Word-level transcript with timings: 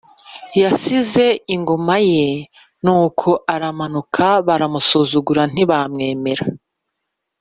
Yasize 0.61 1.25
ingoma 1.53 1.95
ye 2.11 2.25
nuko 2.83 3.29
aramanuka 3.53 4.25
baramusuzugura 4.47 5.43
ntibamwemera 5.53 6.45